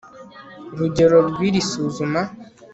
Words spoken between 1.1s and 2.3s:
rw iri suzuma